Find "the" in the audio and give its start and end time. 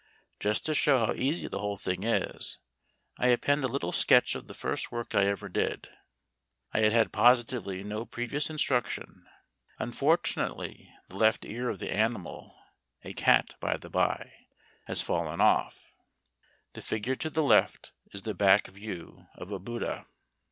1.47-1.59, 4.47-4.55, 11.09-11.17, 11.77-11.93, 13.77-13.91, 16.73-16.81, 17.29-17.43, 18.23-18.33